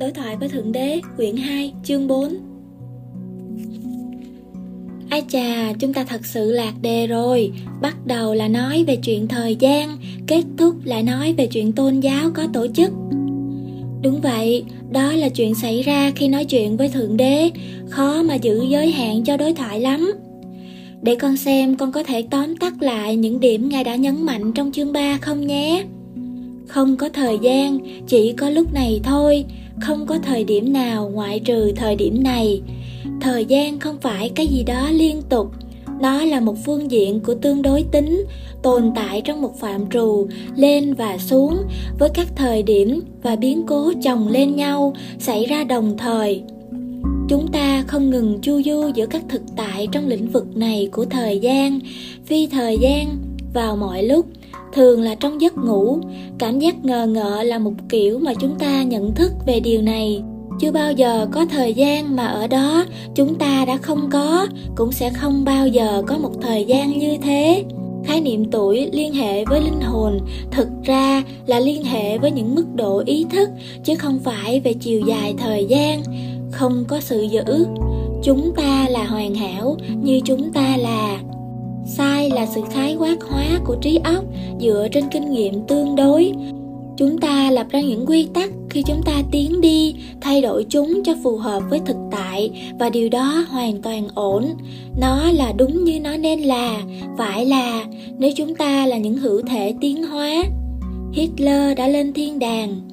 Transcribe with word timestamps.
Đối 0.00 0.10
thoại 0.10 0.36
với 0.36 0.48
Thượng 0.48 0.72
Đế, 0.72 1.00
quyển 1.16 1.36
2, 1.36 1.72
chương 1.84 2.06
4 2.06 2.34
Ai 5.10 5.22
chà, 5.28 5.72
chúng 5.78 5.92
ta 5.92 6.04
thật 6.04 6.26
sự 6.26 6.52
lạc 6.52 6.72
đề 6.82 7.06
rồi. 7.06 7.52
Bắt 7.80 8.06
đầu 8.06 8.34
là 8.34 8.48
nói 8.48 8.84
về 8.86 8.96
chuyện 8.96 9.28
thời 9.28 9.56
gian 9.56 9.98
Kết 10.26 10.44
thúc 10.58 10.74
lại 10.84 11.02
nói 11.02 11.34
về 11.38 11.46
chuyện 11.46 11.72
tôn 11.72 12.00
giáo 12.00 12.30
có 12.34 12.46
tổ 12.52 12.66
chức. 12.74 12.90
Đúng 14.02 14.20
vậy, 14.22 14.64
đó 14.92 15.12
là 15.12 15.28
chuyện 15.28 15.54
xảy 15.54 15.82
ra 15.82 16.12
khi 16.16 16.28
nói 16.28 16.44
chuyện 16.44 16.76
với 16.76 16.88
Thượng 16.88 17.16
Đế. 17.16 17.50
Khó 17.88 18.22
mà 18.22 18.34
giữ 18.34 18.62
giới 18.68 18.90
hạn 18.90 19.24
cho 19.24 19.36
đối 19.36 19.54
thoại 19.54 19.80
lắm. 19.80 20.12
Để 21.02 21.14
con 21.14 21.36
xem 21.36 21.76
con 21.76 21.92
có 21.92 22.02
thể 22.02 22.22
tóm 22.30 22.56
tắt 22.56 22.82
lại 22.82 23.16
những 23.16 23.40
điểm 23.40 23.68
Ngài 23.68 23.84
đã 23.84 23.96
nhấn 23.96 24.22
mạnh 24.22 24.52
trong 24.52 24.72
chương 24.72 24.92
3 24.92 25.18
không 25.20 25.46
nhé. 25.46 25.84
Không 26.66 26.96
có 26.96 27.08
thời 27.08 27.38
gian, 27.42 27.78
chỉ 28.06 28.32
có 28.32 28.50
lúc 28.50 28.74
này 28.74 29.00
thôi. 29.04 29.44
Không 29.80 30.06
có 30.06 30.18
thời 30.18 30.44
điểm 30.44 30.72
nào 30.72 31.10
ngoại 31.14 31.40
trừ 31.40 31.72
thời 31.76 31.96
điểm 31.96 32.22
này. 32.22 32.62
Thời 33.20 33.44
gian 33.44 33.78
không 33.78 33.96
phải 34.00 34.30
cái 34.34 34.46
gì 34.46 34.62
đó 34.62 34.90
liên 34.90 35.22
tục. 35.28 35.46
Nó 36.00 36.24
là 36.24 36.40
một 36.40 36.54
phương 36.64 36.90
diện 36.90 37.20
của 37.20 37.34
tương 37.34 37.62
đối 37.62 37.84
tính, 37.92 38.24
tồn 38.62 38.90
tại 38.96 39.22
trong 39.24 39.42
một 39.42 39.60
phạm 39.60 39.90
trù, 39.90 40.28
lên 40.56 40.94
và 40.94 41.18
xuống, 41.18 41.56
với 41.98 42.08
các 42.14 42.26
thời 42.36 42.62
điểm 42.62 43.00
và 43.22 43.36
biến 43.36 43.62
cố 43.66 43.92
chồng 44.02 44.28
lên 44.28 44.56
nhau 44.56 44.94
xảy 45.18 45.46
ra 45.46 45.64
đồng 45.64 45.96
thời. 45.98 46.42
Chúng 47.28 47.48
ta 47.52 47.84
không 47.86 48.10
ngừng 48.10 48.38
chu 48.42 48.62
du 48.62 48.90
giữa 48.94 49.06
các 49.06 49.22
thực 49.28 49.42
tại 49.56 49.88
trong 49.92 50.08
lĩnh 50.08 50.28
vực 50.30 50.56
này 50.56 50.88
của 50.92 51.04
thời 51.04 51.38
gian, 51.38 51.80
phi 52.24 52.46
thời 52.46 52.78
gian 52.78 53.18
vào 53.54 53.76
mọi 53.76 54.02
lúc 54.02 54.26
thường 54.72 55.02
là 55.02 55.14
trong 55.14 55.40
giấc 55.40 55.56
ngủ. 55.56 55.98
Cảm 56.38 56.58
giác 56.58 56.84
ngờ 56.84 57.06
ngợ 57.06 57.42
là 57.42 57.58
một 57.58 57.72
kiểu 57.88 58.18
mà 58.18 58.34
chúng 58.34 58.58
ta 58.58 58.82
nhận 58.82 59.14
thức 59.14 59.32
về 59.46 59.60
điều 59.60 59.82
này. 59.82 60.22
Chưa 60.60 60.70
bao 60.70 60.92
giờ 60.92 61.26
có 61.32 61.46
thời 61.46 61.74
gian 61.74 62.16
mà 62.16 62.26
ở 62.26 62.46
đó 62.46 62.84
chúng 63.14 63.34
ta 63.34 63.64
đã 63.64 63.76
không 63.76 64.10
có, 64.10 64.46
cũng 64.76 64.92
sẽ 64.92 65.10
không 65.10 65.44
bao 65.44 65.68
giờ 65.68 66.02
có 66.06 66.18
một 66.18 66.32
thời 66.40 66.64
gian 66.64 66.98
như 66.98 67.16
thế. 67.22 67.64
Khái 68.04 68.20
niệm 68.20 68.50
tuổi 68.50 68.90
liên 68.92 69.14
hệ 69.14 69.44
với 69.44 69.60
linh 69.60 69.80
hồn 69.80 70.18
thực 70.50 70.68
ra 70.84 71.22
là 71.46 71.60
liên 71.60 71.84
hệ 71.84 72.18
với 72.18 72.30
những 72.30 72.54
mức 72.54 72.64
độ 72.74 73.02
ý 73.06 73.26
thức, 73.30 73.48
chứ 73.84 73.94
không 73.94 74.18
phải 74.18 74.60
về 74.60 74.72
chiều 74.72 75.00
dài 75.06 75.34
thời 75.38 75.64
gian. 75.64 76.02
Không 76.50 76.84
có 76.88 77.00
sự 77.00 77.22
giữ. 77.22 77.66
Chúng 78.22 78.52
ta 78.56 78.86
là 78.88 79.04
hoàn 79.04 79.34
hảo 79.34 79.76
như 80.02 80.20
chúng 80.24 80.52
ta 80.52 80.76
là 80.76 81.20
sai 81.86 82.30
là 82.30 82.46
sự 82.46 82.60
khái 82.70 82.96
quát 82.96 83.16
hóa 83.22 83.60
của 83.64 83.76
trí 83.82 83.98
óc 84.04 84.24
dựa 84.60 84.88
trên 84.92 85.04
kinh 85.10 85.30
nghiệm 85.30 85.66
tương 85.66 85.96
đối. 85.96 86.32
Chúng 86.96 87.18
ta 87.18 87.50
lập 87.50 87.66
ra 87.70 87.80
những 87.80 88.06
quy 88.06 88.28
tắc 88.34 88.50
khi 88.70 88.82
chúng 88.82 89.02
ta 89.04 89.22
tiến 89.30 89.60
đi, 89.60 89.94
thay 90.20 90.42
đổi 90.42 90.66
chúng 90.68 91.02
cho 91.04 91.14
phù 91.22 91.36
hợp 91.36 91.62
với 91.70 91.80
thực 91.86 91.96
tại 92.10 92.50
và 92.78 92.90
điều 92.90 93.08
đó 93.08 93.44
hoàn 93.48 93.82
toàn 93.82 94.08
ổn. 94.14 94.44
Nó 95.00 95.30
là 95.32 95.52
đúng 95.58 95.84
như 95.84 96.00
nó 96.00 96.16
nên 96.16 96.40
là, 96.40 96.82
phải 97.18 97.46
là, 97.46 97.84
nếu 98.18 98.30
chúng 98.36 98.54
ta 98.54 98.86
là 98.86 98.98
những 98.98 99.16
hữu 99.16 99.42
thể 99.42 99.74
tiến 99.80 100.04
hóa. 100.04 100.44
Hitler 101.12 101.76
đã 101.76 101.88
lên 101.88 102.12
thiên 102.12 102.38
đàng 102.38 102.89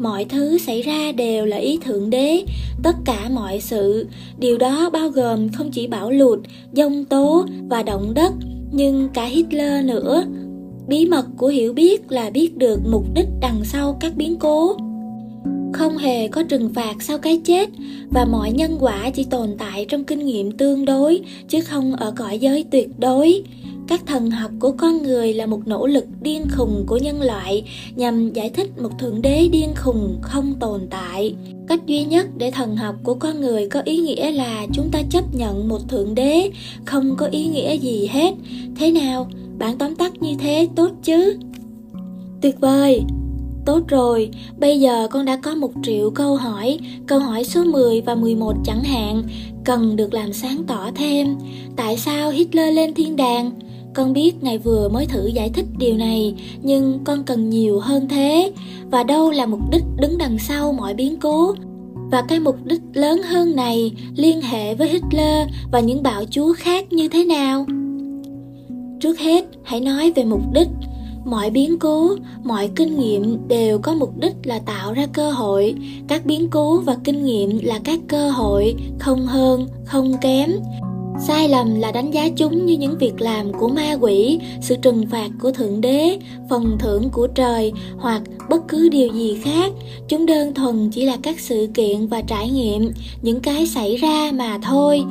mọi 0.00 0.24
thứ 0.24 0.58
xảy 0.58 0.82
ra 0.82 1.12
đều 1.12 1.46
là 1.46 1.56
ý 1.56 1.78
thượng 1.84 2.10
đế, 2.10 2.44
tất 2.82 2.96
cả 3.04 3.30
mọi 3.34 3.60
sự. 3.60 4.06
Điều 4.38 4.58
đó 4.58 4.90
bao 4.90 5.08
gồm 5.08 5.48
không 5.48 5.70
chỉ 5.70 5.86
bão 5.86 6.10
lụt, 6.10 6.38
giông 6.72 7.04
tố 7.04 7.46
và 7.68 7.82
động 7.82 8.14
đất, 8.14 8.32
nhưng 8.72 9.08
cả 9.14 9.24
hitler 9.24 9.84
nữa. 9.84 10.24
Bí 10.88 11.06
mật 11.06 11.24
của 11.36 11.48
hiểu 11.48 11.72
biết 11.72 12.12
là 12.12 12.30
biết 12.30 12.56
được 12.56 12.80
mục 12.90 13.04
đích 13.14 13.26
đằng 13.40 13.60
sau 13.64 13.96
các 14.00 14.16
biến 14.16 14.36
cố. 14.38 14.76
Không 15.72 15.96
hề 15.98 16.28
có 16.28 16.42
trừng 16.42 16.70
phạt 16.74 17.02
sau 17.02 17.18
cái 17.18 17.40
chết, 17.44 17.68
và 18.10 18.24
mọi 18.24 18.52
nhân 18.52 18.76
quả 18.80 19.10
chỉ 19.10 19.24
tồn 19.24 19.48
tại 19.58 19.86
trong 19.88 20.04
kinh 20.04 20.26
nghiệm 20.26 20.52
tương 20.52 20.84
đối, 20.84 21.20
chứ 21.48 21.60
không 21.60 21.96
ở 21.96 22.12
cõi 22.16 22.38
giới 22.38 22.64
tuyệt 22.70 22.88
đối 22.98 23.42
các 23.90 24.00
thần 24.06 24.30
học 24.30 24.50
của 24.58 24.72
con 24.72 25.02
người 25.02 25.34
là 25.34 25.46
một 25.46 25.60
nỗ 25.66 25.86
lực 25.86 26.04
điên 26.22 26.46
khùng 26.50 26.84
của 26.86 26.96
nhân 26.96 27.22
loại 27.22 27.64
nhằm 27.96 28.32
giải 28.32 28.50
thích 28.50 28.78
một 28.78 28.98
thượng 28.98 29.22
đế 29.22 29.48
điên 29.52 29.68
khùng 29.76 30.18
không 30.22 30.54
tồn 30.60 30.80
tại. 30.90 31.34
Cách 31.68 31.86
duy 31.86 32.04
nhất 32.04 32.26
để 32.36 32.50
thần 32.50 32.76
học 32.76 32.94
của 33.02 33.14
con 33.14 33.40
người 33.40 33.68
có 33.68 33.82
ý 33.84 33.96
nghĩa 33.96 34.30
là 34.30 34.66
chúng 34.72 34.88
ta 34.92 35.02
chấp 35.10 35.34
nhận 35.34 35.68
một 35.68 35.88
thượng 35.88 36.14
đế 36.14 36.50
không 36.84 37.16
có 37.16 37.26
ý 37.26 37.46
nghĩa 37.46 37.74
gì 37.74 38.06
hết. 38.06 38.34
Thế 38.76 38.92
nào? 38.92 39.28
Bạn 39.58 39.78
tóm 39.78 39.94
tắt 39.94 40.22
như 40.22 40.34
thế 40.38 40.68
tốt 40.76 40.90
chứ? 41.02 41.36
Tuyệt 42.42 42.60
vời! 42.60 43.02
Tốt 43.66 43.80
rồi, 43.88 44.30
bây 44.58 44.80
giờ 44.80 45.08
con 45.10 45.24
đã 45.24 45.36
có 45.36 45.54
một 45.54 45.70
triệu 45.82 46.10
câu 46.10 46.36
hỏi, 46.36 46.78
câu 47.06 47.18
hỏi 47.18 47.44
số 47.44 47.64
10 47.64 48.00
và 48.00 48.14
11 48.14 48.54
chẳng 48.64 48.82
hạn, 48.82 49.22
cần 49.64 49.96
được 49.96 50.14
làm 50.14 50.32
sáng 50.32 50.64
tỏ 50.66 50.90
thêm. 50.94 51.36
Tại 51.76 51.96
sao 51.96 52.30
Hitler 52.30 52.74
lên 52.74 52.94
thiên 52.94 53.16
đàng? 53.16 53.50
Con 53.94 54.12
biết 54.12 54.42
ngài 54.42 54.58
vừa 54.58 54.88
mới 54.88 55.06
thử 55.06 55.26
giải 55.26 55.50
thích 55.54 55.66
điều 55.78 55.96
này, 55.96 56.34
nhưng 56.62 56.98
con 57.04 57.22
cần 57.22 57.50
nhiều 57.50 57.80
hơn 57.80 58.08
thế. 58.08 58.52
Và 58.90 59.02
đâu 59.02 59.30
là 59.30 59.46
mục 59.46 59.60
đích 59.70 59.84
đứng 60.00 60.18
đằng 60.18 60.38
sau 60.38 60.72
mọi 60.72 60.94
biến 60.94 61.16
cố? 61.20 61.54
Và 62.10 62.22
cái 62.22 62.40
mục 62.40 62.56
đích 62.64 62.80
lớn 62.92 63.22
hơn 63.22 63.56
này 63.56 63.92
liên 64.16 64.40
hệ 64.40 64.74
với 64.74 64.88
Hitler 64.88 65.48
và 65.72 65.80
những 65.80 66.02
bạo 66.02 66.24
chúa 66.30 66.52
khác 66.52 66.92
như 66.92 67.08
thế 67.08 67.24
nào? 67.24 67.66
Trước 69.00 69.18
hết, 69.18 69.44
hãy 69.62 69.80
nói 69.80 70.12
về 70.16 70.24
mục 70.24 70.52
đích 70.52 70.68
mọi 71.24 71.50
biến 71.50 71.78
cố 71.78 72.10
mọi 72.44 72.70
kinh 72.76 72.98
nghiệm 72.98 73.48
đều 73.48 73.78
có 73.78 73.94
mục 73.94 74.18
đích 74.18 74.34
là 74.44 74.58
tạo 74.58 74.92
ra 74.92 75.06
cơ 75.12 75.30
hội 75.30 75.74
các 76.08 76.26
biến 76.26 76.48
cố 76.50 76.80
và 76.80 76.96
kinh 77.04 77.24
nghiệm 77.24 77.58
là 77.62 77.80
các 77.84 78.00
cơ 78.08 78.30
hội 78.30 78.74
không 78.98 79.26
hơn 79.26 79.66
không 79.84 80.12
kém 80.20 80.50
sai 81.26 81.48
lầm 81.48 81.74
là 81.74 81.92
đánh 81.92 82.10
giá 82.10 82.28
chúng 82.36 82.66
như 82.66 82.76
những 82.76 82.98
việc 82.98 83.20
làm 83.20 83.52
của 83.52 83.68
ma 83.68 83.96
quỷ, 84.00 84.38
sự 84.60 84.76
trừng 84.82 85.06
phạt 85.10 85.28
của 85.40 85.50
thượng 85.52 85.80
đế, 85.80 86.18
phần 86.50 86.76
thưởng 86.78 87.08
của 87.12 87.26
trời, 87.26 87.72
hoặc 87.98 88.22
bất 88.48 88.68
cứ 88.68 88.88
điều 88.88 89.08
gì 89.14 89.38
khác. 89.42 89.72
Chúng 90.08 90.26
đơn 90.26 90.54
thuần 90.54 90.90
chỉ 90.90 91.04
là 91.04 91.16
các 91.22 91.40
sự 91.40 91.68
kiện 91.74 92.06
và 92.06 92.22
trải 92.22 92.50
nghiệm, 92.50 92.92
những 93.22 93.40
cái 93.40 93.66
xảy 93.66 93.96
ra 93.96 94.30
mà 94.34 94.58
thôi. 94.62 95.02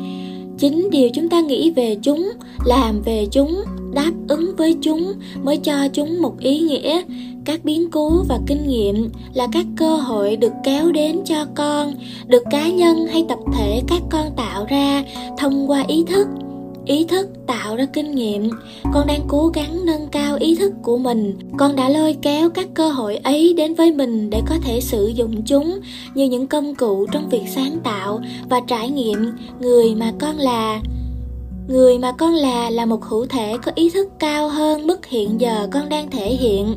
Chính 0.58 0.90
điều 0.92 1.09
chúng 1.14 1.30
ta 1.30 1.42
nghĩ 1.42 1.72
về 1.72 1.97
chúng, 2.02 2.31
làm 2.66 3.02
về 3.02 3.28
chúng, 3.31 3.62
đáp 3.94 4.12
ứng 4.28 4.56
với 4.58 4.76
chúng, 4.81 5.14
mới 5.44 5.58
cho 5.58 5.88
chúng 5.94 6.22
một 6.22 6.40
ý 6.40 6.59
nghĩa 6.59 7.02
các 7.50 7.64
biến 7.64 7.92
cố 7.92 8.24
và 8.28 8.40
kinh 8.48 8.68
nghiệm 8.68 9.10
là 9.34 9.48
các 9.52 9.66
cơ 9.78 9.96
hội 9.96 10.36
được 10.36 10.54
kéo 10.64 10.92
đến 10.92 11.22
cho 11.26 11.46
con, 11.56 11.94
được 12.28 12.44
cá 12.52 12.70
nhân 12.70 13.08
hay 13.08 13.26
tập 13.30 13.40
thể 13.54 13.82
các 13.88 14.02
con 14.10 14.26
tạo 14.38 14.66
ra 14.66 15.04
thông 15.38 15.70
qua 15.70 15.84
ý 15.88 16.04
thức. 16.08 16.28
Ý 16.86 17.06
thức 17.06 17.28
tạo 17.48 17.76
ra 17.76 17.86
kinh 17.94 18.16
nghiệm. 18.16 18.50
Con 18.94 19.08
đang 19.08 19.22
cố 19.28 19.48
gắng 19.48 19.86
nâng 19.86 20.08
cao 20.12 20.38
ý 20.40 20.56
thức 20.56 20.74
của 20.84 20.98
mình. 20.98 21.38
Con 21.58 21.76
đã 21.76 21.90
lôi 21.90 22.16
kéo 22.22 22.50
các 22.50 22.68
cơ 22.74 22.90
hội 22.90 23.16
ấy 23.16 23.54
đến 23.54 23.74
với 23.74 23.92
mình 23.92 24.30
để 24.30 24.42
có 24.50 24.56
thể 24.64 24.82
sử 24.82 25.08
dụng 25.08 25.42
chúng 25.46 25.80
như 26.14 26.26
những 26.26 26.48
công 26.48 26.76
cụ 26.76 27.06
trong 27.12 27.30
việc 27.30 27.44
sáng 27.48 27.78
tạo 27.84 28.20
và 28.50 28.59
trải 28.68 28.90
nghiệm 28.90 29.32
người 29.59 29.96
mà 29.96 30.14
con 30.20 30.38
là. 30.38 30.82
Người 31.68 31.98
mà 31.98 32.12
con 32.12 32.34
là 32.34 32.70
là 32.70 32.86
một 32.86 33.06
hữu 33.06 33.26
thể 33.26 33.58
có 33.58 33.72
ý 33.76 33.90
thức 33.90 34.08
cao 34.20 34.50
hơn 34.50 34.88
mức 34.88 35.06
hiện 35.06 35.42
giờ 35.42 35.68
con 35.72 35.90
đang 35.90 36.12
thể 36.12 36.30
hiện 36.30 36.76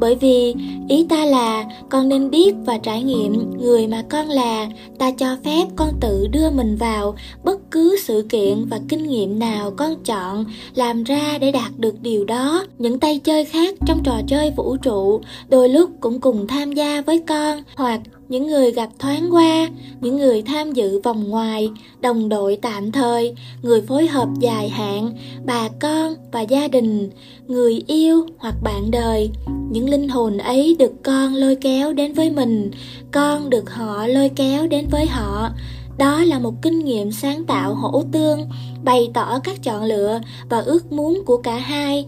bởi 0.00 0.14
vì 0.14 0.54
ý 0.88 1.06
ta 1.08 1.24
là 1.24 1.64
con 1.90 2.08
nên 2.08 2.30
biết 2.30 2.54
và 2.66 2.78
trải 2.78 3.02
nghiệm 3.02 3.60
người 3.60 3.86
mà 3.86 4.02
con 4.10 4.28
là. 4.28 4.68
Ta 4.98 5.10
cho 5.10 5.36
phép 5.44 5.66
con 5.76 5.88
tự 6.00 6.26
đưa 6.32 6.50
mình 6.50 6.76
vào 6.76 7.14
bất 7.44 7.70
cứ 7.70 7.96
sự 8.02 8.26
kiện 8.28 8.64
và 8.64 8.80
kinh 8.88 9.02
nghiệm 9.02 9.38
nào 9.38 9.70
con 9.76 9.94
chọn 10.04 10.44
làm 10.74 11.04
ra 11.04 11.38
để 11.40 11.52
đạt 11.52 11.78
được 11.78 11.94
điều 12.02 12.24
đó. 12.24 12.64
Những 12.78 13.00
tay 13.00 13.18
chơi 13.24 13.44
khác 13.44 13.74
trong 13.86 14.02
trò 14.04 14.20
chơi 14.26 14.50
vũ 14.56 14.76
trụ 14.76 15.20
đôi 15.48 15.68
lúc 15.68 15.90
cũng 16.00 16.20
cùng 16.20 16.46
tham 16.46 16.72
gia 16.72 17.00
với 17.00 17.22
con, 17.28 17.62
hoặc 17.76 18.00
những 18.28 18.46
người 18.46 18.72
gặp 18.72 18.88
thoáng 18.98 19.34
qua, 19.34 19.70
những 20.00 20.16
người 20.16 20.42
tham 20.42 20.72
dự 20.72 21.00
vòng 21.00 21.28
ngoài, 21.28 21.70
đồng 22.00 22.28
đội 22.28 22.58
tạm 22.62 22.92
thời, 22.92 23.34
người 23.62 23.82
phối 23.82 24.06
hợp 24.06 24.28
dài 24.40 24.68
hạn, 24.68 25.12
bà 25.46 25.68
con 25.80 26.14
và 26.32 26.40
gia 26.40 26.68
đình, 26.68 27.10
người 27.46 27.82
yêu 27.86 28.26
hoặc 28.38 28.54
bạn 28.62 28.90
đời. 28.90 29.30
Những 29.70 29.88
linh 29.90 30.08
hồn 30.08 30.38
ấy 30.38 30.76
được 30.78 30.92
con 31.02 31.34
lôi 31.34 31.56
kéo 31.56 31.92
đến 31.92 32.12
với 32.12 32.30
mình, 32.30 32.70
con 33.12 33.50
được 33.50 33.70
họ 33.70 34.06
lôi 34.06 34.28
kéo 34.28 34.66
đến 34.66 34.86
với 34.90 35.06
họ. 35.06 35.50
Đó 35.98 36.24
là 36.24 36.38
một 36.38 36.62
kinh 36.62 36.78
nghiệm 36.78 37.12
sáng 37.12 37.44
tạo 37.44 37.74
hỗ 37.74 38.02
tương, 38.12 38.48
bày 38.84 39.10
tỏ 39.14 39.38
các 39.44 39.62
chọn 39.62 39.84
lựa 39.84 40.20
và 40.50 40.58
ước 40.58 40.92
muốn 40.92 41.22
của 41.26 41.36
cả 41.36 41.56
hai. 41.56 42.06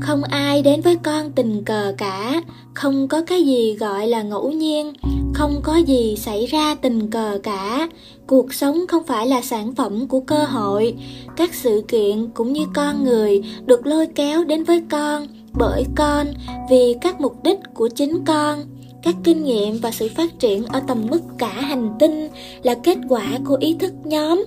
Không 0.00 0.22
ai 0.22 0.62
đến 0.62 0.80
với 0.80 0.96
con 0.96 1.32
tình 1.32 1.64
cờ 1.64 1.94
cả, 1.98 2.42
không 2.74 3.08
có 3.08 3.22
cái 3.26 3.42
gì 3.42 3.74
gọi 3.74 4.06
là 4.06 4.22
ngẫu 4.22 4.50
nhiên 4.50 4.92
không 5.38 5.60
có 5.62 5.76
gì 5.76 6.16
xảy 6.16 6.46
ra 6.46 6.74
tình 6.74 7.10
cờ 7.10 7.38
cả. 7.42 7.88
Cuộc 8.26 8.54
sống 8.54 8.86
không 8.88 9.04
phải 9.06 9.26
là 9.26 9.42
sản 9.42 9.74
phẩm 9.74 10.06
của 10.08 10.20
cơ 10.20 10.44
hội. 10.44 10.94
Các 11.36 11.54
sự 11.54 11.84
kiện 11.88 12.28
cũng 12.34 12.52
như 12.52 12.66
con 12.74 13.04
người 13.04 13.42
được 13.66 13.86
lôi 13.86 14.06
kéo 14.06 14.44
đến 14.44 14.64
với 14.64 14.82
con, 14.90 15.26
bởi 15.58 15.84
con, 15.96 16.26
vì 16.70 16.94
các 17.00 17.20
mục 17.20 17.42
đích 17.42 17.58
của 17.74 17.88
chính 17.88 18.24
con. 18.24 18.58
Các 19.02 19.14
kinh 19.24 19.44
nghiệm 19.44 19.78
và 19.78 19.90
sự 19.90 20.08
phát 20.16 20.38
triển 20.38 20.66
ở 20.66 20.80
tầm 20.86 21.06
mức 21.10 21.20
cả 21.38 21.52
hành 21.52 21.96
tinh 21.98 22.28
là 22.62 22.74
kết 22.74 22.98
quả 23.08 23.26
của 23.44 23.56
ý 23.60 23.76
thức 23.78 23.92
nhóm. 24.04 24.44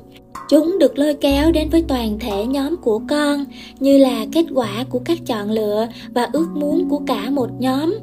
Chúng 0.49 0.79
được 0.79 0.99
lôi 0.99 1.13
kéo 1.13 1.51
đến 1.51 1.69
với 1.69 1.83
toàn 1.88 2.19
thể 2.19 2.45
nhóm 2.45 2.75
của 2.77 3.01
con, 3.09 3.45
như 3.79 3.97
là 3.97 4.25
kết 4.31 4.45
quả 4.53 4.85
của 4.89 4.99
các 5.05 5.17
chọn 5.25 5.51
lựa 5.51 5.88
và 6.13 6.29
ước 6.33 6.47
muốn 6.55 6.89
của 6.89 7.01
cả 7.07 7.29
một 7.29 7.49
nhóm 7.59 7.95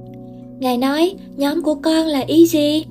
ngài 0.58 0.78
nói 0.78 1.14
nhóm 1.36 1.62
của 1.62 1.74
con 1.74 2.06
là 2.06 2.20
ý 2.20 2.46
gì? 2.46 2.84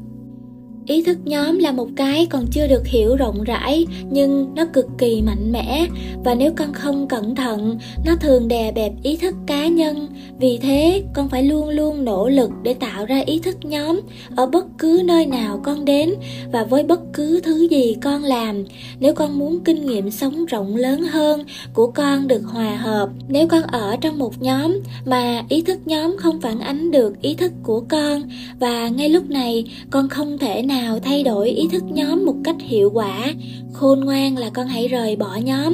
Ý 0.87 1.03
thức 1.03 1.17
nhóm 1.25 1.59
là 1.59 1.71
một 1.71 1.87
cái 1.95 2.25
còn 2.25 2.47
chưa 2.51 2.67
được 2.67 2.87
hiểu 2.87 3.15
rộng 3.15 3.43
rãi, 3.43 3.85
nhưng 4.11 4.55
nó 4.55 4.65
cực 4.73 4.85
kỳ 4.97 5.21
mạnh 5.21 5.51
mẽ. 5.51 5.87
Và 6.23 6.35
nếu 6.35 6.51
con 6.55 6.73
không 6.73 7.07
cẩn 7.07 7.35
thận, 7.35 7.77
nó 8.05 8.15
thường 8.15 8.47
đè 8.47 8.71
bẹp 8.71 8.91
ý 9.03 9.17
thức 9.17 9.35
cá 9.47 9.67
nhân. 9.67 10.07
Vì 10.39 10.57
thế, 10.57 11.03
con 11.13 11.29
phải 11.29 11.43
luôn 11.43 11.69
luôn 11.69 12.05
nỗ 12.05 12.29
lực 12.29 12.49
để 12.63 12.73
tạo 12.73 13.05
ra 13.05 13.19
ý 13.25 13.39
thức 13.39 13.57
nhóm 13.61 13.99
ở 14.35 14.45
bất 14.45 14.65
cứ 14.77 15.01
nơi 15.05 15.25
nào 15.25 15.59
con 15.63 15.85
đến 15.85 16.13
và 16.51 16.63
với 16.63 16.83
bất 16.83 16.99
cứ 17.13 17.41
thứ 17.43 17.67
gì 17.71 17.95
con 18.01 18.23
làm. 18.23 18.63
Nếu 18.99 19.13
con 19.13 19.39
muốn 19.39 19.59
kinh 19.59 19.85
nghiệm 19.85 20.11
sống 20.11 20.45
rộng 20.45 20.75
lớn 20.75 21.01
hơn 21.01 21.43
của 21.73 21.87
con 21.87 22.27
được 22.27 22.41
hòa 22.45 22.75
hợp, 22.75 23.09
nếu 23.27 23.47
con 23.47 23.63
ở 23.63 23.95
trong 24.01 24.19
một 24.19 24.41
nhóm 24.41 24.79
mà 25.05 25.43
ý 25.49 25.61
thức 25.61 25.79
nhóm 25.85 26.15
không 26.17 26.41
phản 26.41 26.59
ánh 26.59 26.91
được 26.91 27.21
ý 27.21 27.33
thức 27.33 27.51
của 27.63 27.83
con, 27.89 28.21
và 28.59 28.87
ngay 28.87 29.09
lúc 29.09 29.29
này 29.29 29.65
con 29.89 30.09
không 30.09 30.37
thể 30.37 30.61
nào 30.61 30.76
nào 30.81 30.99
thay 30.99 31.23
đổi 31.23 31.49
ý 31.49 31.67
thức 31.71 31.83
nhóm 31.83 32.25
một 32.25 32.35
cách 32.43 32.55
hiệu 32.59 32.91
quả, 32.93 33.33
khôn 33.73 33.99
ngoan 33.99 34.37
là 34.37 34.49
con 34.49 34.67
hãy 34.67 34.87
rời 34.87 35.15
bỏ 35.15 35.35
nhóm. 35.35 35.73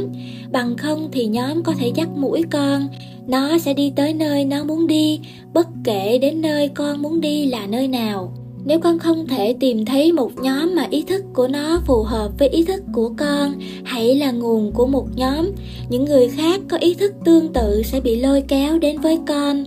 Bằng 0.51 0.77
không 0.77 1.09
thì 1.11 1.25
nhóm 1.25 1.63
có 1.63 1.73
thể 1.79 1.91
dắt 1.95 2.09
mũi 2.15 2.43
con. 2.51 2.87
Nó 3.27 3.57
sẽ 3.57 3.73
đi 3.73 3.93
tới 3.95 4.13
nơi 4.13 4.45
nó 4.45 4.63
muốn 4.63 4.87
đi, 4.87 5.19
bất 5.53 5.67
kể 5.83 6.17
đến 6.17 6.41
nơi 6.41 6.67
con 6.67 7.01
muốn 7.01 7.21
đi 7.21 7.45
là 7.45 7.65
nơi 7.67 7.87
nào. 7.87 8.33
Nếu 8.65 8.79
con 8.79 8.99
không 8.99 9.27
thể 9.27 9.55
tìm 9.59 9.85
thấy 9.85 10.11
một 10.11 10.31
nhóm 10.41 10.75
mà 10.75 10.87
ý 10.89 11.01
thức 11.01 11.23
của 11.33 11.47
nó 11.47 11.79
phù 11.85 12.03
hợp 12.03 12.31
với 12.39 12.49
ý 12.49 12.63
thức 12.63 12.83
của 12.93 13.11
con, 13.17 13.53
hãy 13.83 14.15
là 14.15 14.31
nguồn 14.31 14.71
của 14.71 14.87
một 14.87 15.05
nhóm. 15.15 15.51
Những 15.89 16.05
người 16.05 16.29
khác 16.29 16.61
có 16.69 16.77
ý 16.77 16.93
thức 16.93 17.13
tương 17.25 17.53
tự 17.53 17.81
sẽ 17.85 17.99
bị 17.99 18.19
lôi 18.19 18.43
kéo 18.47 18.79
đến 18.79 19.01
với 19.01 19.19
con 19.27 19.63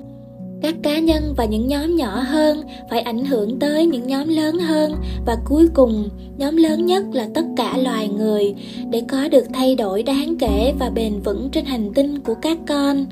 các 0.63 0.75
cá 0.83 0.99
nhân 0.99 1.35
và 1.37 1.45
những 1.45 1.67
nhóm 1.67 1.97
nhỏ 1.97 2.21
hơn 2.21 2.63
phải 2.91 3.01
ảnh 3.01 3.25
hưởng 3.25 3.59
tới 3.59 3.87
những 3.87 4.07
nhóm 4.07 4.29
lớn 4.29 4.59
hơn 4.59 4.95
và 5.27 5.37
cuối 5.45 5.69
cùng, 5.75 6.09
nhóm 6.37 6.57
lớn 6.57 6.87
nhất 6.87 7.05
là 7.13 7.29
tất 7.35 7.45
cả 7.57 7.77
loài 7.77 8.09
người. 8.09 8.55
Để 8.91 9.03
có 9.09 9.29
được 9.29 9.45
thay 9.53 9.75
đổi 9.75 10.03
đáng 10.03 10.37
kể 10.39 10.73
và 10.79 10.91
bền 10.91 11.21
vững 11.21 11.49
trên 11.53 11.65
hành 11.65 11.93
tinh 11.95 12.19
của 12.21 12.35
các 12.35 12.59
con, 12.69 13.07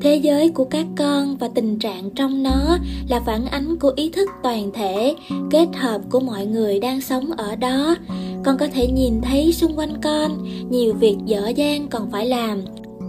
thế 0.00 0.16
giới 0.16 0.48
của 0.50 0.64
các 0.64 0.86
con 0.96 1.36
và 1.36 1.48
tình 1.54 1.78
trạng 1.78 2.10
trong 2.10 2.42
nó 2.42 2.78
là 3.08 3.20
phản 3.20 3.46
ánh 3.46 3.76
của 3.76 3.92
ý 3.96 4.10
thức 4.10 4.30
toàn 4.42 4.70
thể, 4.74 5.14
kết 5.50 5.66
hợp 5.76 6.00
của 6.10 6.20
mọi 6.20 6.46
người 6.46 6.80
đang 6.80 7.00
sống 7.00 7.30
ở 7.36 7.56
đó. 7.56 7.96
Con 8.44 8.58
có 8.58 8.68
thể 8.74 8.86
nhìn 8.86 9.20
thấy 9.22 9.52
xung 9.52 9.78
quanh 9.78 10.00
con, 10.02 10.48
nhiều 10.70 10.94
việc 10.94 11.16
dở 11.24 11.48
dang 11.48 11.88
còn 11.88 12.10
phải 12.10 12.26
làm, 12.26 12.62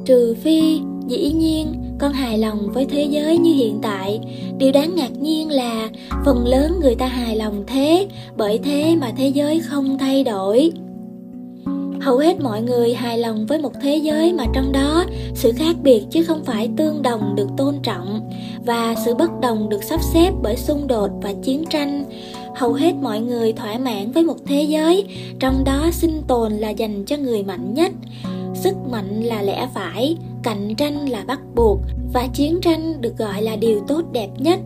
trừ 0.05 0.35
phi 0.43 0.79
dĩ 1.07 1.31
nhiên 1.31 1.86
con 1.99 2.13
hài 2.13 2.37
lòng 2.37 2.71
với 2.73 2.85
thế 2.85 3.03
giới 3.03 3.37
như 3.37 3.53
hiện 3.53 3.79
tại. 3.81 4.19
Điều 4.57 4.71
đáng 4.71 4.95
ngạc 4.95 5.11
nhiên 5.19 5.51
là 5.51 5.89
phần 6.25 6.47
lớn 6.47 6.79
người 6.81 6.95
ta 6.95 7.07
hài 7.07 7.35
lòng 7.35 7.63
thế, 7.67 8.07
bởi 8.37 8.59
thế 8.63 8.95
mà 8.95 9.11
thế 9.17 9.27
giới 9.27 9.59
không 9.59 9.97
thay 9.97 10.23
đổi. 10.23 10.71
Hầu 12.01 12.17
hết 12.17 12.41
mọi 12.41 12.61
người 12.61 12.93
hài 12.93 13.17
lòng 13.17 13.45
với 13.45 13.59
một 13.59 13.71
thế 13.81 13.95
giới 13.95 14.33
mà 14.33 14.45
trong 14.53 14.71
đó 14.71 15.05
sự 15.33 15.51
khác 15.51 15.75
biệt 15.83 16.03
chứ 16.11 16.23
không 16.23 16.43
phải 16.43 16.69
tương 16.77 17.01
đồng 17.01 17.35
được 17.35 17.47
tôn 17.57 17.75
trọng 17.83 18.29
và 18.65 18.95
sự 19.05 19.15
bất 19.15 19.31
đồng 19.41 19.69
được 19.69 19.83
sắp 19.83 19.99
xếp 20.13 20.31
bởi 20.43 20.57
xung 20.57 20.87
đột 20.87 21.09
và 21.21 21.33
chiến 21.43 21.63
tranh. 21.69 22.05
Hầu 22.55 22.73
hết 22.73 22.95
mọi 23.01 23.19
người 23.19 23.53
thỏa 23.53 23.77
mãn 23.77 24.11
với 24.11 24.23
một 24.23 24.37
thế 24.45 24.63
giới, 24.63 25.05
trong 25.39 25.63
đó 25.63 25.89
sinh 25.91 26.21
tồn 26.27 26.51
là 26.53 26.69
dành 26.69 27.05
cho 27.05 27.17
người 27.17 27.43
mạnh 27.43 27.73
nhất. 27.73 27.91
Sức 28.53 28.73
mạnh 28.91 29.23
là 29.23 29.41
lẽ 29.41 29.67
phải 29.73 30.17
cạnh 30.47 30.75
tranh 30.75 31.09
là 31.09 31.23
bắt 31.27 31.39
buộc 31.55 31.79
và 32.13 32.27
chiến 32.33 32.59
tranh 32.61 33.01
được 33.01 33.17
gọi 33.17 33.41
là 33.41 33.55
điều 33.55 33.79
tốt 33.87 34.01
đẹp 34.11 34.29
nhất. 34.37 34.59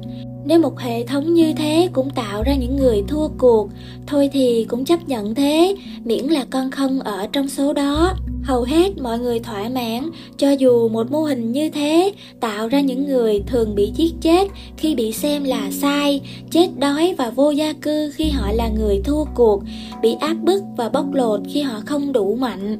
Nếu 0.45 0.59
một 0.59 0.79
hệ 0.79 1.05
thống 1.05 1.33
như 1.33 1.53
thế 1.53 1.89
cũng 1.93 2.09
tạo 2.09 2.43
ra 2.43 2.55
những 2.55 2.75
người 2.75 3.03
thua 3.07 3.27
cuộc, 3.37 3.69
thôi 4.07 4.29
thì 4.33 4.65
cũng 4.69 4.85
chấp 4.85 4.99
nhận 5.07 5.35
thế, 5.35 5.75
miễn 6.03 6.25
là 6.25 6.45
con 6.49 6.71
không 6.71 6.99
ở 6.99 7.27
trong 7.31 7.49
số 7.49 7.73
đó. 7.73 8.13
Hầu 8.43 8.63
hết 8.63 8.97
mọi 9.01 9.19
người 9.19 9.39
thỏa 9.39 9.69
mãn, 9.69 10.09
cho 10.37 10.51
dù 10.51 10.89
một 10.89 11.11
mô 11.11 11.23
hình 11.23 11.51
như 11.51 11.69
thế 11.69 12.11
tạo 12.39 12.67
ra 12.67 12.81
những 12.81 13.07
người 13.07 13.43
thường 13.47 13.75
bị 13.75 13.91
giết 13.95 14.13
chết 14.21 14.47
khi 14.77 14.95
bị 14.95 15.11
xem 15.11 15.43
là 15.43 15.71
sai, 15.71 16.21
chết 16.51 16.67
đói 16.79 17.15
và 17.17 17.29
vô 17.29 17.51
gia 17.51 17.73
cư 17.73 18.11
khi 18.13 18.29
họ 18.29 18.51
là 18.51 18.69
người 18.69 19.01
thua 19.03 19.25
cuộc, 19.35 19.63
bị 20.01 20.15
áp 20.19 20.35
bức 20.43 20.63
và 20.77 20.89
bóc 20.89 21.13
lột 21.13 21.39
khi 21.53 21.61
họ 21.61 21.81
không 21.85 22.13
đủ 22.13 22.35
mạnh 22.35 22.77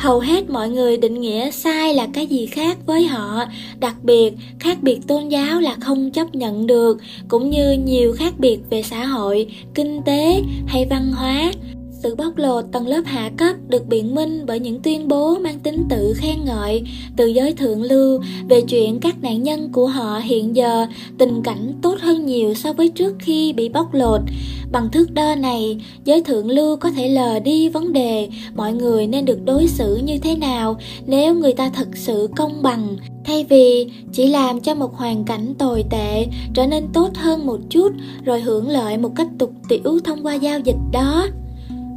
hầu 0.00 0.20
hết 0.20 0.50
mọi 0.50 0.70
người 0.70 0.96
định 0.96 1.20
nghĩa 1.20 1.50
sai 1.50 1.94
là 1.94 2.06
cái 2.14 2.26
gì 2.26 2.46
khác 2.46 2.78
với 2.86 3.06
họ. 3.06 3.44
Đặc 3.80 3.94
biệt, 4.02 4.32
khác 4.58 4.78
biệt 4.82 4.98
tôn 5.06 5.28
giáo 5.28 5.60
là 5.60 5.76
không 5.80 6.10
chấp 6.10 6.34
nhận 6.34 6.66
được, 6.66 6.98
cũng 7.28 7.50
như 7.50 7.72
nhiều 7.72 8.12
khác 8.18 8.34
biệt 8.38 8.58
về 8.70 8.82
xã 8.82 9.04
hội, 9.04 9.46
kinh 9.74 10.02
tế 10.06 10.42
hay 10.66 10.86
văn 10.90 11.12
hóa 11.12 11.52
sự 12.02 12.14
bóc 12.14 12.36
lột, 12.36 12.64
tầng 12.72 12.86
lớp 12.86 13.02
hạ 13.04 13.30
cấp 13.36 13.56
được 13.68 13.86
biện 13.88 14.14
minh 14.14 14.44
bởi 14.46 14.60
những 14.60 14.80
tuyên 14.82 15.08
bố 15.08 15.38
mang 15.38 15.58
tính 15.58 15.84
tự 15.90 16.14
khen 16.16 16.44
ngợi, 16.44 16.82
từ 17.16 17.26
giới 17.26 17.52
thượng 17.52 17.82
lưu 17.82 18.20
về 18.48 18.60
chuyện 18.60 19.00
các 19.00 19.22
nạn 19.22 19.42
nhân 19.42 19.72
của 19.72 19.86
họ 19.86 20.18
hiện 20.18 20.56
giờ 20.56 20.86
tình 21.18 21.42
cảnh 21.42 21.72
tốt 21.82 21.98
hơn 22.00 22.26
nhiều 22.26 22.54
so 22.54 22.72
với 22.72 22.88
trước 22.88 23.14
khi 23.18 23.52
bị 23.52 23.68
bóc 23.68 23.94
lột. 23.94 24.20
Bằng 24.72 24.90
thước 24.92 25.12
đo 25.12 25.34
này, 25.34 25.80
giới 26.04 26.22
thượng 26.22 26.50
lưu 26.50 26.76
có 26.76 26.90
thể 26.90 27.08
lờ 27.08 27.40
đi 27.40 27.68
vấn 27.68 27.92
đề 27.92 28.28
mọi 28.54 28.72
người 28.72 29.06
nên 29.06 29.24
được 29.24 29.44
đối 29.44 29.66
xử 29.66 29.96
như 29.96 30.18
thế 30.18 30.36
nào 30.36 30.76
nếu 31.06 31.34
người 31.34 31.52
ta 31.52 31.70
thật 31.74 31.88
sự 31.94 32.28
công 32.36 32.62
bằng. 32.62 32.96
Thay 33.24 33.46
vì 33.48 33.86
chỉ 34.12 34.26
làm 34.26 34.60
cho 34.60 34.74
một 34.74 34.94
hoàn 34.96 35.24
cảnh 35.24 35.54
tồi 35.58 35.84
tệ 35.90 36.26
trở 36.54 36.66
nên 36.66 36.84
tốt 36.92 37.08
hơn 37.14 37.46
một 37.46 37.58
chút 37.70 37.92
rồi 38.24 38.40
hưởng 38.40 38.68
lợi 38.68 38.98
một 38.98 39.10
cách 39.16 39.28
tục 39.38 39.52
tiểu 39.68 39.98
thông 40.04 40.26
qua 40.26 40.34
giao 40.34 40.60
dịch 40.60 40.76
đó 40.92 41.26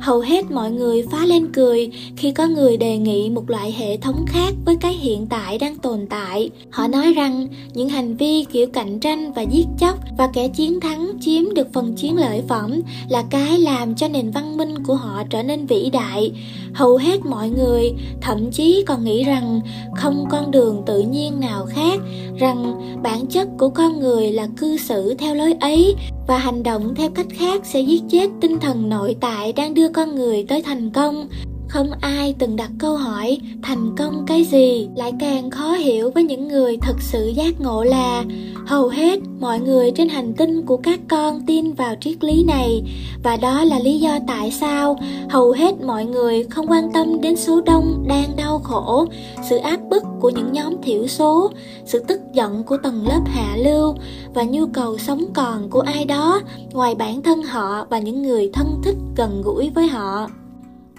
hầu 0.03 0.19
hết 0.19 0.51
mọi 0.51 0.71
người 0.71 1.03
phá 1.11 1.25
lên 1.25 1.51
cười 1.53 1.89
khi 2.17 2.31
có 2.31 2.47
người 2.47 2.77
đề 2.77 2.97
nghị 2.97 3.29
một 3.29 3.49
loại 3.49 3.71
hệ 3.71 3.97
thống 3.97 4.25
khác 4.27 4.53
với 4.65 4.75
cái 4.81 4.93
hiện 4.93 5.27
tại 5.29 5.57
đang 5.57 5.75
tồn 5.75 6.05
tại. 6.09 6.49
Họ 6.69 6.87
nói 6.87 7.13
rằng 7.13 7.47
những 7.73 7.89
hành 7.89 8.15
vi 8.15 8.45
kiểu 8.51 8.67
cạnh 8.67 8.99
tranh 8.99 9.31
và 9.33 9.41
giết 9.41 9.65
chóc 9.79 9.99
và 10.17 10.29
kẻ 10.33 10.47
chiến 10.47 10.79
thắng 10.79 11.11
chiếm 11.21 11.53
được 11.53 11.73
phần 11.73 11.93
chiến 11.95 12.17
lợi 12.17 12.43
phẩm 12.47 12.81
là 13.09 13.23
cái 13.29 13.59
làm 13.59 13.95
cho 13.95 14.07
nền 14.07 14.31
văn 14.31 14.57
minh 14.57 14.83
của 14.83 14.95
họ 14.95 15.23
trở 15.29 15.43
nên 15.43 15.65
vĩ 15.65 15.89
đại 15.89 16.31
hầu 16.73 16.97
hết 16.97 17.25
mọi 17.25 17.49
người 17.49 17.93
thậm 18.21 18.51
chí 18.51 18.83
còn 18.87 19.03
nghĩ 19.03 19.23
rằng 19.23 19.61
không 19.95 20.25
con 20.29 20.51
đường 20.51 20.83
tự 20.85 20.99
nhiên 20.99 21.39
nào 21.39 21.65
khác, 21.65 21.99
rằng 22.37 22.73
bản 23.03 23.25
chất 23.27 23.47
của 23.59 23.69
con 23.69 23.99
người 23.99 24.31
là 24.31 24.47
cư 24.57 24.77
xử 24.77 25.13
theo 25.13 25.35
lối 25.35 25.53
ấy 25.59 25.95
và 26.27 26.37
hành 26.37 26.63
động 26.63 26.95
theo 26.95 27.09
cách 27.09 27.27
khác 27.29 27.61
sẽ 27.65 27.81
giết 27.81 28.03
chết 28.09 28.29
tinh 28.41 28.59
thần 28.59 28.89
nội 28.89 29.15
tại 29.21 29.53
đang 29.53 29.73
đưa 29.73 29.89
con 29.89 30.15
người 30.15 30.45
tới 30.47 30.61
thành 30.61 30.89
công 30.89 31.27
không 31.73 31.91
ai 32.01 32.35
từng 32.39 32.55
đặt 32.55 32.71
câu 32.79 32.95
hỏi, 32.95 33.37
thành 33.61 33.95
công 33.97 34.25
cái 34.27 34.43
gì? 34.43 34.89
Lại 34.95 35.13
càng 35.19 35.49
khó 35.49 35.71
hiểu 35.71 36.11
với 36.11 36.23
những 36.23 36.47
người 36.47 36.77
thực 36.77 37.01
sự 37.01 37.27
giác 37.35 37.61
ngộ 37.61 37.83
là, 37.83 38.23
hầu 38.67 38.87
hết 38.87 39.19
mọi 39.39 39.59
người 39.59 39.91
trên 39.91 40.09
hành 40.09 40.33
tinh 40.33 40.65
của 40.65 40.77
các 40.77 40.99
con 41.09 41.45
tin 41.45 41.73
vào 41.73 41.95
triết 42.01 42.23
lý 42.23 42.43
này. 42.43 42.83
Và 43.23 43.37
đó 43.37 43.63
là 43.63 43.79
lý 43.79 43.99
do 43.99 44.19
tại 44.27 44.51
sao 44.51 44.97
hầu 45.29 45.51
hết 45.51 45.81
mọi 45.81 46.05
người 46.05 46.43
không 46.43 46.67
quan 46.67 46.91
tâm 46.93 47.21
đến 47.21 47.35
số 47.35 47.61
đông 47.61 48.03
đang 48.07 48.35
đau 48.37 48.59
khổ, 48.59 49.05
sự 49.49 49.57
áp 49.57 49.79
bức 49.89 50.03
của 50.21 50.29
những 50.29 50.51
nhóm 50.51 50.75
thiểu 50.83 51.07
số, 51.07 51.51
sự 51.85 52.03
tức 52.07 52.19
giận 52.33 52.63
của 52.63 52.77
tầng 52.77 53.07
lớp 53.07 53.21
hạ 53.25 53.55
lưu 53.57 53.95
và 54.33 54.43
nhu 54.43 54.65
cầu 54.73 54.97
sống 54.97 55.25
còn 55.33 55.69
của 55.69 55.81
ai 55.81 56.05
đó, 56.05 56.41
ngoài 56.73 56.95
bản 56.95 57.21
thân 57.21 57.43
họ 57.43 57.85
và 57.89 57.99
những 57.99 58.21
người 58.21 58.49
thân 58.53 58.81
thích 58.83 58.97
gần 59.17 59.41
gũi 59.41 59.69
với 59.69 59.87
họ 59.87 60.27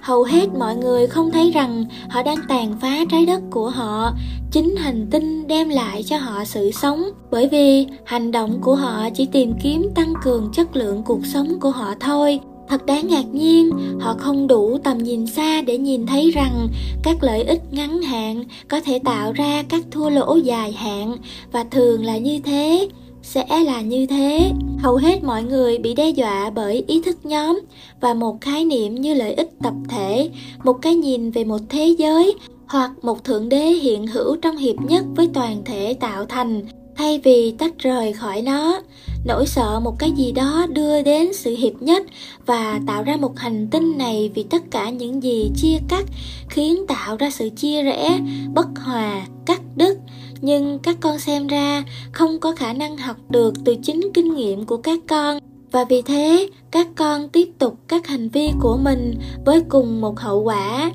hầu 0.04 0.22
hết 0.22 0.54
mọi 0.58 0.76
người 0.76 1.06
không 1.06 1.30
thấy 1.30 1.50
rằng 1.50 1.84
họ 2.08 2.22
đang 2.22 2.38
tàn 2.48 2.74
phá 2.80 3.04
trái 3.10 3.26
đất 3.26 3.42
của 3.50 3.70
họ. 3.70 4.12
Chính 4.50 4.76
hành 4.76 5.06
tinh 5.10 5.46
đem 5.46 5.68
lại 5.68 6.02
cho 6.02 6.16
họ 6.16 6.44
sự 6.44 6.70
sống. 6.70 7.04
Bởi 7.30 7.48
vì 7.48 7.86
hành 8.04 8.32
động 8.32 8.58
của 8.60 8.74
họ 8.74 9.08
chỉ 9.14 9.26
tìm 9.26 9.52
kiếm 9.62 9.88
tăng 9.94 10.14
cường 10.22 10.50
chất 10.52 10.76
lượng 10.76 11.02
cuộc 11.02 11.26
sống 11.26 11.60
của 11.60 11.70
họ 11.70 11.94
thôi. 12.00 12.40
Thật 12.68 12.86
đáng 12.86 13.08
ngạc 13.08 13.26
nhiên, 13.32 13.70
họ 14.00 14.14
không 14.18 14.46
đủ 14.46 14.78
tầm 14.84 14.98
nhìn 14.98 15.26
xa 15.26 15.62
để 15.62 15.78
nhìn 15.78 16.06
thấy 16.06 16.30
rằng 16.30 16.68
các 17.02 17.22
lợi 17.22 17.42
ích 17.42 17.62
ngắn 17.70 18.02
hạn 18.02 18.44
có 18.68 18.80
thể 18.80 18.98
tạo 19.04 19.32
ra 19.32 19.62
các 19.68 19.84
thua 19.90 20.10
lỗ 20.10 20.36
dài 20.36 20.72
hạn. 20.72 21.16
Và 21.52 21.64
thường 21.64 22.04
là 22.04 22.16
như 22.16 22.40
thế 22.44 22.88
sẽ 23.24 23.46
là 23.64 23.80
như 23.80 24.06
thế. 24.06 24.50
Hầu 24.78 24.96
hết 24.96 25.24
mọi 25.24 25.42
người 25.42 25.78
bị 25.78 25.94
đe 25.94 26.08
dọa 26.08 26.50
bởi 26.50 26.84
ý 26.86 27.02
thức 27.02 27.26
nhóm 27.26 27.60
và 28.00 28.14
một 28.14 28.40
khái 28.40 28.64
niệm 28.64 28.94
như 28.94 29.14
lợi 29.14 29.34
ích 29.34 29.50
tập 29.62 29.74
thể, 29.88 30.30
một 30.64 30.72
cái 30.82 30.94
nhìn 30.94 31.30
về 31.30 31.44
một 31.44 31.60
thế 31.68 31.94
giới 31.98 32.34
hoặc 32.66 32.90
một 33.02 33.24
thượng 33.24 33.48
đế 33.48 33.66
hiện 33.66 34.06
hữu 34.06 34.36
trong 34.36 34.56
hiệp 34.56 34.76
nhất 34.80 35.04
với 35.16 35.28
toàn 35.34 35.62
thể 35.64 35.94
tạo 36.00 36.26
thành, 36.26 36.62
thay 36.96 37.20
vì 37.24 37.54
tách 37.58 37.78
rời 37.78 38.12
khỏi 38.12 38.42
nó. 38.42 38.80
Nỗi 39.26 39.46
sợ 39.46 39.80
một 39.80 39.98
cái 39.98 40.12
gì 40.16 40.32
đó 40.32 40.66
đưa 40.68 41.02
đến 41.02 41.32
sự 41.32 41.56
hiệp 41.56 41.82
nhất 41.82 42.02
và 42.46 42.80
tạo 42.86 43.02
ra 43.02 43.16
một 43.16 43.38
hành 43.38 43.68
tinh 43.70 43.98
này 43.98 44.30
vì 44.34 44.42
tất 44.42 44.62
cả 44.70 44.90
những 44.90 45.22
gì 45.22 45.50
chia 45.56 45.78
cắt 45.88 46.04
khiến 46.48 46.86
tạo 46.88 47.16
ra 47.16 47.30
sự 47.30 47.50
chia 47.56 47.82
rẽ, 47.82 48.18
bất 48.54 48.66
hòa, 48.84 49.26
cắt 49.46 49.60
đứt 49.76 49.98
nhưng 50.44 50.78
các 50.78 50.96
con 51.00 51.18
xem 51.18 51.46
ra 51.46 51.84
không 52.12 52.40
có 52.40 52.52
khả 52.52 52.72
năng 52.72 52.96
học 52.96 53.16
được 53.28 53.54
từ 53.64 53.76
chính 53.82 54.00
kinh 54.14 54.34
nghiệm 54.34 54.66
của 54.66 54.76
các 54.76 54.98
con. 55.08 55.38
Và 55.72 55.84
vì 55.84 56.02
thế, 56.02 56.48
các 56.70 56.88
con 56.96 57.28
tiếp 57.28 57.48
tục 57.58 57.74
các 57.88 58.06
hành 58.06 58.28
vi 58.28 58.50
của 58.60 58.76
mình 58.76 59.14
với 59.44 59.60
cùng 59.68 60.00
một 60.00 60.20
hậu 60.20 60.42
quả. 60.42 60.92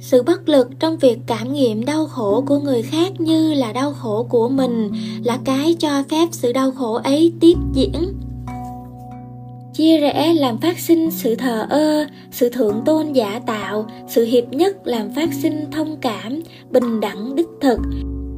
Sự 0.00 0.22
bất 0.22 0.48
lực 0.48 0.68
trong 0.80 0.98
việc 0.98 1.18
cảm 1.26 1.52
nghiệm 1.52 1.84
đau 1.84 2.06
khổ 2.06 2.44
của 2.46 2.58
người 2.58 2.82
khác 2.82 3.12
như 3.18 3.54
là 3.54 3.72
đau 3.72 3.92
khổ 3.92 4.26
của 4.30 4.48
mình 4.48 4.90
là 5.24 5.38
cái 5.44 5.74
cho 5.78 6.02
phép 6.08 6.28
sự 6.32 6.52
đau 6.52 6.70
khổ 6.70 6.94
ấy 6.94 7.32
tiếp 7.40 7.54
diễn. 7.72 7.92
Chia 9.74 10.00
rẽ 10.00 10.34
làm 10.34 10.58
phát 10.58 10.78
sinh 10.78 11.10
sự 11.10 11.34
thờ 11.34 11.66
ơ, 11.70 12.06
sự 12.32 12.48
thượng 12.48 12.82
tôn 12.84 13.12
giả 13.12 13.40
tạo, 13.46 13.86
sự 14.08 14.24
hiệp 14.24 14.52
nhất 14.52 14.76
làm 14.84 15.10
phát 15.14 15.28
sinh 15.42 15.70
thông 15.70 15.96
cảm, 15.96 16.42
bình 16.70 17.00
đẳng 17.00 17.34
đích 17.34 17.48
thực 17.60 17.78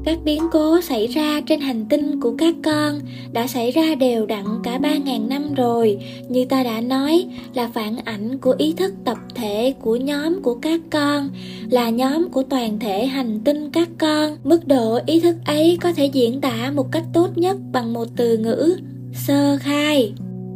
các 0.04 0.18
biến 0.25 0.42
cố 0.52 0.80
xảy 0.80 1.06
ra 1.06 1.40
trên 1.40 1.61
hành 1.61 1.87
tinh 1.88 2.21
của 2.21 2.35
các 2.38 2.54
con 2.64 3.00
đã 3.32 3.47
xảy 3.47 3.71
ra 3.71 3.94
đều 3.94 4.26
đặn 4.26 4.44
cả 4.62 4.78
3.000 4.78 5.28
năm 5.28 5.54
rồi, 5.54 5.99
như 6.28 6.44
ta 6.44 6.62
đã 6.62 6.80
nói 6.80 7.26
là 7.54 7.71
phản 7.75 7.97
ảnh 8.04 8.38
của 8.38 8.54
ý 8.59 8.73
thức 8.73 8.94
tập 9.04 9.18
thể 9.35 9.75
của 9.80 9.97
nhóm 9.97 10.42
của 10.42 10.54
các 10.54 10.80
con, 10.90 11.28
là 11.71 11.90
nhóm 11.90 12.28
của 12.28 12.42
toàn 12.42 12.78
thể 12.78 13.06
hành 13.06 13.40
tinh 13.44 13.71
các 13.71 13.88
con. 13.99 14.37
Mức 14.44 14.66
độ 14.66 14.99
ý 15.06 15.21
thức 15.21 15.37
ấy 15.44 15.78
có 15.80 15.92
thể 15.92 16.06
diễn 16.06 16.40
tả 16.40 16.73
một 16.75 16.92
cách 16.92 17.04
tốt 17.12 17.28
nhất 17.38 17.56
bằng 17.73 17.92
một 17.92 18.09
từ 18.16 18.37
ngữ, 18.37 18.76
sơ 19.12 19.56
khai. 19.61 20.12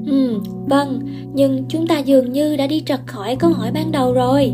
Ừ, 0.06 0.38
vâng, 0.68 1.00
nhưng 1.34 1.64
chúng 1.68 1.86
ta 1.86 1.98
dường 1.98 2.32
như 2.32 2.56
đã 2.56 2.66
đi 2.66 2.82
trật 2.86 3.00
khỏi 3.06 3.36
câu 3.36 3.50
hỏi 3.50 3.70
ban 3.74 3.92
đầu 3.92 4.12
rồi. 4.12 4.52